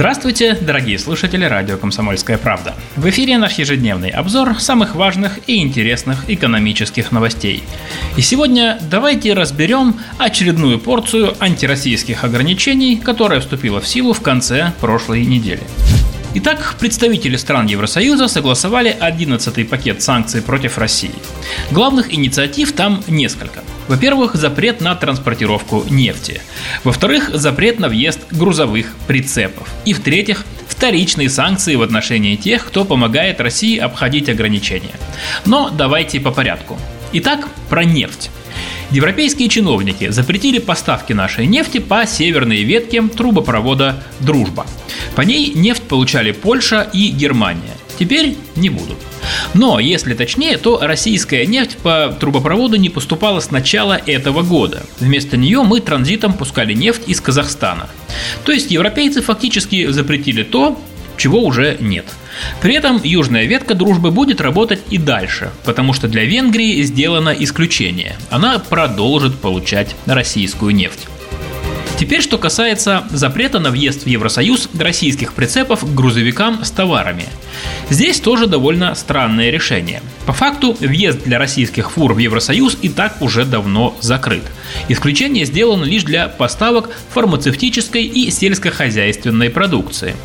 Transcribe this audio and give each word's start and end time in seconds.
Здравствуйте, 0.00 0.54
дорогие 0.54 0.98
слушатели 0.98 1.44
радио 1.44 1.76
«Комсомольская 1.76 2.38
правда». 2.38 2.74
В 2.96 3.06
эфире 3.10 3.36
наш 3.36 3.58
ежедневный 3.58 4.08
обзор 4.08 4.58
самых 4.58 4.94
важных 4.94 5.40
и 5.46 5.60
интересных 5.60 6.24
экономических 6.30 7.12
новостей. 7.12 7.62
И 8.16 8.22
сегодня 8.22 8.78
давайте 8.90 9.34
разберем 9.34 10.00
очередную 10.16 10.78
порцию 10.78 11.34
антироссийских 11.38 12.24
ограничений, 12.24 12.96
которая 12.96 13.40
вступила 13.40 13.82
в 13.82 13.86
силу 13.86 14.14
в 14.14 14.22
конце 14.22 14.72
прошлой 14.80 15.26
недели. 15.26 15.60
Итак, 16.32 16.76
представители 16.80 17.36
стран 17.36 17.66
Евросоюза 17.66 18.26
согласовали 18.26 18.96
11-й 18.98 19.66
пакет 19.66 20.00
санкций 20.00 20.40
против 20.40 20.78
России. 20.78 21.12
Главных 21.72 22.10
инициатив 22.10 22.72
там 22.72 23.04
несколько. 23.06 23.60
Во-первых, 23.88 24.34
запрет 24.34 24.80
на 24.80 24.94
транспортировку 24.94 25.84
нефти. 25.90 26.40
Во-вторых, 26.84 27.30
запрет 27.34 27.78
на 27.78 27.88
въезд 27.88 28.20
грузовых 28.30 28.94
прицепов. 29.06 29.68
И 29.84 29.92
в-третьих, 29.92 30.44
вторичные 30.68 31.28
санкции 31.28 31.74
в 31.74 31.82
отношении 31.82 32.36
тех, 32.36 32.64
кто 32.66 32.84
помогает 32.84 33.40
России 33.40 33.78
обходить 33.78 34.28
ограничения. 34.28 34.94
Но 35.44 35.70
давайте 35.70 36.20
по 36.20 36.30
порядку. 36.30 36.78
Итак, 37.12 37.48
про 37.68 37.84
нефть. 37.84 38.30
Европейские 38.90 39.48
чиновники 39.48 40.10
запретили 40.10 40.58
поставки 40.58 41.12
нашей 41.12 41.46
нефти 41.46 41.78
по 41.78 42.06
северной 42.06 42.62
ветке 42.64 43.02
трубопровода 43.02 44.02
«Дружба». 44.18 44.66
По 45.14 45.20
ней 45.22 45.52
нефть 45.54 45.82
получали 45.82 46.32
Польша 46.32 46.88
и 46.92 47.08
Германия. 47.08 47.76
Теперь 47.98 48.36
не 48.56 48.68
будут. 48.68 48.98
Но, 49.54 49.80
если 49.80 50.14
точнее, 50.14 50.56
то 50.58 50.78
российская 50.80 51.46
нефть 51.46 51.76
по 51.78 52.16
трубопроводу 52.18 52.76
не 52.76 52.88
поступала 52.88 53.40
с 53.40 53.50
начала 53.50 54.00
этого 54.06 54.42
года. 54.42 54.82
Вместо 55.00 55.36
нее 55.36 55.62
мы 55.62 55.80
транзитом 55.80 56.34
пускали 56.34 56.72
нефть 56.72 57.02
из 57.06 57.20
Казахстана. 57.20 57.88
То 58.44 58.52
есть 58.52 58.70
европейцы 58.70 59.22
фактически 59.22 59.90
запретили 59.90 60.42
то, 60.42 60.80
чего 61.16 61.42
уже 61.44 61.76
нет. 61.80 62.06
При 62.62 62.74
этом 62.74 63.00
южная 63.04 63.44
ветка 63.44 63.74
дружбы 63.74 64.10
будет 64.10 64.40
работать 64.40 64.80
и 64.88 64.96
дальше, 64.96 65.50
потому 65.64 65.92
что 65.92 66.08
для 66.08 66.24
Венгрии 66.24 66.82
сделано 66.82 67.30
исключение. 67.30 68.16
Она 68.30 68.58
продолжит 68.58 69.38
получать 69.38 69.94
российскую 70.06 70.74
нефть. 70.74 71.09
Теперь, 72.00 72.22
что 72.22 72.38
касается 72.38 73.04
запрета 73.10 73.58
на 73.58 73.70
въезд 73.70 74.04
в 74.04 74.06
Евросоюз 74.06 74.70
российских 74.78 75.34
прицепов 75.34 75.84
к 75.84 75.94
грузовикам 75.94 76.64
с 76.64 76.70
товарами. 76.70 77.26
Здесь 77.90 78.20
тоже 78.20 78.46
довольно 78.46 78.94
странное 78.94 79.50
решение. 79.50 80.00
По 80.24 80.32
факту, 80.32 80.74
въезд 80.80 81.24
для 81.24 81.38
российских 81.38 81.90
фур 81.90 82.14
в 82.14 82.18
Евросоюз 82.18 82.78
и 82.80 82.88
так 82.88 83.20
уже 83.20 83.44
давно 83.44 83.94
закрыт. 84.00 84.44
Исключение 84.88 85.44
сделано 85.44 85.84
лишь 85.84 86.04
для 86.04 86.28
поставок 86.28 86.88
фармацевтической 87.12 88.04
и 88.04 88.30
сельскохозяйственной 88.30 89.50
продукции. 89.50 90.16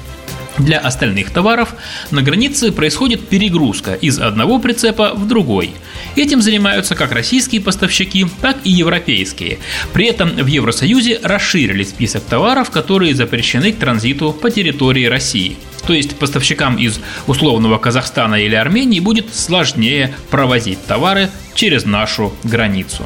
Для 0.57 0.79
остальных 0.79 1.31
товаров 1.31 1.75
на 2.11 2.21
границе 2.21 2.71
происходит 2.71 3.27
перегрузка 3.27 3.93
из 3.93 4.19
одного 4.19 4.57
прицепа 4.57 5.13
в 5.13 5.27
другой. 5.27 5.73
Этим 6.15 6.41
занимаются 6.41 6.95
как 6.95 7.11
российские 7.11 7.59
поставщики, 7.59 8.25
так 8.41 8.57
и 8.63 8.69
европейские. 8.69 9.59
При 9.91 10.05
этом 10.05 10.29
в 10.29 10.47
Евросоюзе 10.47 11.19
расширили 11.23 11.83
список 11.83 12.23
товаров, 12.23 12.71
которые 12.71 13.13
запрещены 13.15 13.73
к 13.73 13.79
транзиту 13.79 14.31
по 14.31 14.49
территории 14.49 15.05
России. 15.05 15.57
То 15.87 15.93
есть 15.93 16.15
поставщикам 16.15 16.77
из 16.77 16.99
условного 17.27 17.77
Казахстана 17.77 18.35
или 18.35 18.55
Армении 18.55 19.01
будет 19.01 19.35
сложнее 19.35 20.15
провозить 20.29 20.83
товары 20.85 21.29
через 21.53 21.85
нашу 21.85 22.33
границу. 22.43 23.03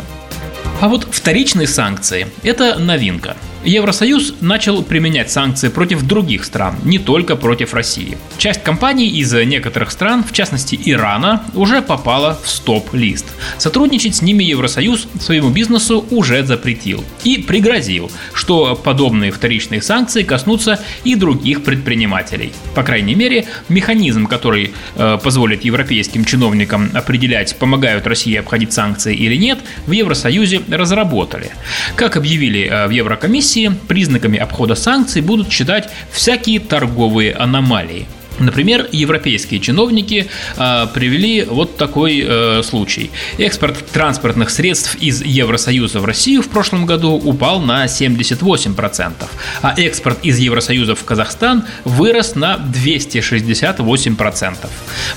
А 0.82 0.88
вот 0.88 1.08
вторичные 1.12 1.68
санкции– 1.68 2.28
это 2.44 2.78
новинка– 2.78 3.36
Евросоюз 3.66 4.36
начал 4.40 4.82
применять 4.84 5.30
санкции 5.32 5.68
против 5.68 6.04
других 6.04 6.46
стран, 6.46 6.76
не 6.84 6.98
только 6.98 7.36
против 7.36 7.74
России. 7.74 8.18
Часть 8.38 8.64
компаний 8.64 9.10
из 9.10 9.34
некоторых 9.34 9.92
стран, 9.92 10.24
в 10.24 10.32
частности 10.32 10.80
Ирана, 10.86 11.44
уже 11.54 11.82
попала 11.82 12.40
в 12.42 12.50
стоп-лист. 12.50 13.26
Сотрудничать 13.58 14.16
с 14.16 14.22
ними 14.22 14.46
Евросоюз 14.46 15.08
своему 15.20 15.50
бизнесу 15.50 16.06
уже 16.10 16.46
запретил 16.46 17.04
и 17.26 17.38
пригрозил, 17.38 18.10
что 18.34 18.76
подобные 18.82 19.32
вторичные 19.32 19.82
санкции 19.82 20.24
коснутся 20.24 20.80
и 21.04 21.16
других 21.16 21.64
предпринимателей. 21.64 22.54
По 22.76 22.84
крайней 22.84 23.16
мере, 23.16 23.46
механизм, 23.68 24.26
который 24.26 24.74
э, 24.96 25.18
позволит 25.22 25.66
европейским 25.66 26.24
чиновникам 26.24 26.92
определять, 26.94 27.58
помогают 27.58 28.08
России 28.08 28.36
обходить 28.36 28.72
санкции 28.72 29.14
или 29.14 29.36
нет, 29.36 29.60
в 29.86 29.92
Евросоюзе 29.92 30.62
разработали. 30.70 31.52
Как 31.96 32.16
объявили 32.16 32.70
э, 32.70 32.88
в 32.88 32.92
Еврокомиссии, 32.92 33.49
комиссии 33.50 33.72
признаками 33.88 34.38
обхода 34.38 34.76
санкций 34.76 35.22
будут 35.22 35.52
считать 35.52 35.90
всякие 36.12 36.60
торговые 36.60 37.34
аномалии. 37.34 38.08
Например, 38.40 38.88
европейские 38.92 39.60
чиновники 39.60 40.28
э, 40.56 40.88
привели 40.94 41.44
вот 41.44 41.76
такой 41.76 42.24
э, 42.26 42.62
случай. 42.64 43.12
Экспорт 43.38 43.86
транспортных 43.92 44.50
средств 44.50 44.96
из 45.02 45.22
Евросоюза 45.22 46.00
в 46.00 46.06
Россию 46.06 46.42
в 46.42 46.48
прошлом 46.48 46.86
году 46.86 47.14
упал 47.14 47.60
на 47.60 47.86
78%, 47.86 49.14
а 49.62 49.74
экспорт 49.78 50.20
из 50.24 50.38
Евросоюза 50.38 50.96
в 50.96 51.04
Казахстан 51.04 51.66
вырос 51.86 52.36
на 52.36 52.56
268%. 52.56 54.56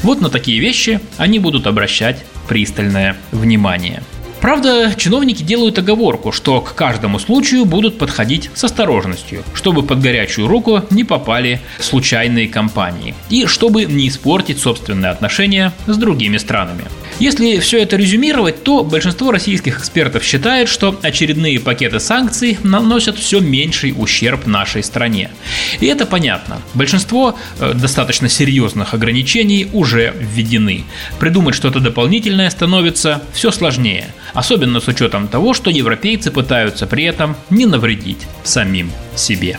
Вот 0.02 0.20
на 0.20 0.30
такие 0.30 0.58
вещи 0.58 1.00
они 1.18 1.38
будут 1.38 1.66
обращать 1.66 2.24
пристальное 2.48 3.16
внимание. 3.30 4.02
Правда, 4.42 4.92
чиновники 4.96 5.44
делают 5.44 5.78
оговорку, 5.78 6.32
что 6.32 6.60
к 6.60 6.74
каждому 6.74 7.20
случаю 7.20 7.64
будут 7.64 7.96
подходить 7.96 8.50
с 8.54 8.64
осторожностью, 8.64 9.44
чтобы 9.54 9.84
под 9.84 10.00
горячую 10.00 10.48
руку 10.48 10.82
не 10.90 11.04
попали 11.04 11.60
случайные 11.78 12.48
компании 12.48 13.14
и 13.30 13.46
чтобы 13.46 13.84
не 13.84 14.08
испортить 14.08 14.58
собственные 14.58 15.12
отношения 15.12 15.72
с 15.86 15.96
другими 15.96 16.38
странами. 16.38 16.86
Если 17.20 17.60
все 17.60 17.80
это 17.80 17.94
резюмировать, 17.94 18.64
то 18.64 18.82
большинство 18.82 19.30
российских 19.30 19.78
экспертов 19.78 20.24
считает, 20.24 20.68
что 20.68 20.98
очередные 21.02 21.60
пакеты 21.60 22.00
санкций 22.00 22.58
наносят 22.64 23.16
все 23.16 23.38
меньший 23.38 23.94
ущерб 23.96 24.46
нашей 24.46 24.82
стране. 24.82 25.30
И 25.78 25.86
это 25.86 26.04
понятно. 26.04 26.60
Большинство 26.74 27.38
э, 27.60 27.74
достаточно 27.74 28.28
серьезных 28.28 28.92
ограничений 28.92 29.68
уже 29.72 30.12
введены. 30.18 30.82
Придумать 31.20 31.54
что-то 31.54 31.78
дополнительное 31.78 32.50
становится 32.50 33.22
все 33.32 33.52
сложнее. 33.52 34.06
Особенно 34.34 34.80
с 34.80 34.88
учетом 34.88 35.28
того, 35.28 35.54
что 35.54 35.70
европейцы 35.70 36.30
пытаются 36.30 36.86
при 36.86 37.04
этом 37.04 37.36
не 37.50 37.66
навредить 37.66 38.26
самим 38.44 38.90
себе. 39.14 39.58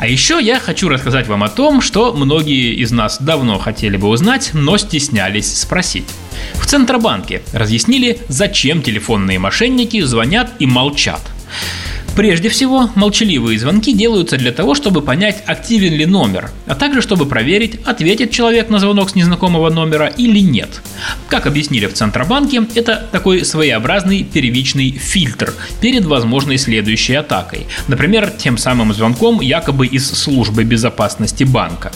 А 0.00 0.06
еще 0.06 0.40
я 0.40 0.58
хочу 0.58 0.88
рассказать 0.88 1.28
вам 1.28 1.42
о 1.42 1.50
том, 1.50 1.82
что 1.82 2.14
многие 2.14 2.74
из 2.74 2.90
нас 2.90 3.20
давно 3.20 3.58
хотели 3.58 3.98
бы 3.98 4.08
узнать, 4.08 4.50
но 4.54 4.78
стеснялись 4.78 5.60
спросить. 5.60 6.06
В 6.54 6.64
Центробанке 6.64 7.42
разъяснили, 7.52 8.18
зачем 8.28 8.82
телефонные 8.82 9.38
мошенники 9.38 10.00
звонят 10.00 10.52
и 10.58 10.64
молчат. 10.64 11.20
Прежде 12.16 12.48
всего, 12.48 12.90
молчаливые 12.96 13.58
звонки 13.58 13.92
делаются 13.92 14.36
для 14.36 14.52
того, 14.52 14.74
чтобы 14.74 15.00
понять, 15.00 15.42
активен 15.46 15.94
ли 15.94 16.06
номер, 16.06 16.50
а 16.66 16.74
также 16.74 17.02
чтобы 17.02 17.26
проверить, 17.26 17.80
ответит 17.86 18.30
человек 18.30 18.68
на 18.68 18.78
звонок 18.78 19.10
с 19.10 19.14
незнакомого 19.14 19.70
номера 19.70 20.06
или 20.06 20.40
нет. 20.40 20.82
Как 21.28 21.46
объяснили 21.46 21.86
в 21.86 21.94
Центробанке, 21.94 22.66
это 22.74 23.08
такой 23.12 23.44
своеобразный 23.44 24.24
первичный 24.24 24.90
фильтр 24.90 25.54
перед 25.80 26.04
возможной 26.04 26.58
следующей 26.58 27.14
атакой, 27.14 27.66
например, 27.88 28.30
тем 28.36 28.58
самым 28.58 28.92
звонком 28.92 29.40
якобы 29.40 29.86
из 29.86 30.10
службы 30.10 30.64
безопасности 30.64 31.44
банка. 31.44 31.92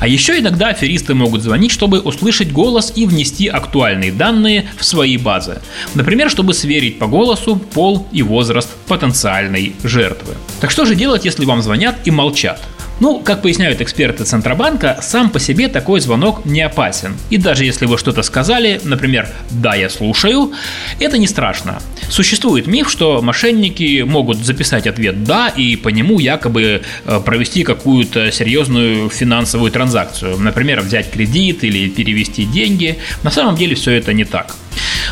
А 0.00 0.06
еще 0.06 0.38
иногда 0.38 0.68
аферисты 0.68 1.14
могут 1.14 1.42
звонить, 1.42 1.72
чтобы 1.72 2.00
услышать 2.00 2.52
голос 2.52 2.92
и 2.94 3.06
внести 3.06 3.48
актуальные 3.48 4.12
данные 4.12 4.68
в 4.76 4.84
свои 4.84 5.16
базы. 5.16 5.60
Например, 5.94 6.30
чтобы 6.30 6.54
сверить 6.54 6.98
по 6.98 7.06
голосу 7.06 7.56
пол 7.56 8.06
и 8.12 8.22
возраст 8.22 8.68
потенциальной 8.86 9.74
жертвы. 9.82 10.34
Так 10.60 10.70
что 10.70 10.84
же 10.84 10.94
делать, 10.94 11.24
если 11.24 11.44
вам 11.44 11.62
звонят 11.62 11.96
и 12.04 12.10
молчат? 12.10 12.60
Ну, 13.00 13.20
как 13.20 13.42
поясняют 13.42 13.80
эксперты 13.80 14.24
Центробанка, 14.24 14.98
сам 15.02 15.30
по 15.30 15.38
себе 15.38 15.68
такой 15.68 16.00
звонок 16.00 16.44
не 16.44 16.62
опасен. 16.62 17.16
И 17.30 17.36
даже 17.36 17.64
если 17.64 17.86
вы 17.86 17.96
что-то 17.96 18.22
сказали, 18.22 18.80
например, 18.84 19.28
«да, 19.50 19.74
я 19.74 19.88
слушаю», 19.88 20.52
это 20.98 21.16
не 21.18 21.26
страшно. 21.26 21.78
Существует 22.08 22.66
миф, 22.66 22.90
что 22.90 23.22
мошенники 23.22 24.02
могут 24.02 24.38
записать 24.38 24.86
ответ 24.86 25.22
«да» 25.24 25.48
и 25.48 25.76
по 25.76 25.90
нему 25.90 26.18
якобы 26.18 26.82
э, 27.04 27.20
провести 27.24 27.62
какую-то 27.62 28.32
серьезную 28.32 29.08
финансовую 29.10 29.70
транзакцию. 29.70 30.38
Например, 30.38 30.80
взять 30.80 31.10
кредит 31.10 31.62
или 31.64 31.88
перевести 31.88 32.44
деньги. 32.44 32.98
На 33.22 33.30
самом 33.30 33.56
деле 33.56 33.76
все 33.76 33.92
это 33.92 34.12
не 34.12 34.24
так. 34.24 34.54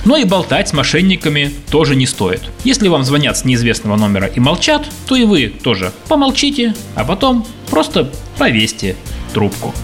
Но 0.06 0.16
и 0.16 0.22
болтать 0.24 0.68
с 0.68 0.72
мошенниками 0.72 1.52
тоже 1.68 1.96
не 1.96 2.06
стоит. 2.06 2.40
Если 2.62 2.86
вам 2.86 3.02
звонят 3.02 3.36
с 3.36 3.44
неизвестного 3.44 3.96
номера 3.96 4.28
и 4.28 4.38
молчат, 4.38 4.86
то 5.08 5.16
и 5.16 5.24
вы 5.24 5.48
тоже 5.48 5.92
помолчите, 6.08 6.76
а 6.94 7.04
потом 7.04 7.44
просто 7.70 8.12
повесьте 8.38 8.94
трубку. 9.34 9.74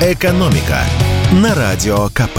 «Экономика» 0.00 0.84
на 1.32 1.56
Радио 1.56 2.08
КП. 2.10 2.38